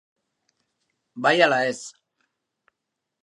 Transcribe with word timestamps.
Bai 1.25 1.37
ala 1.45 1.61
ez. 1.73 1.79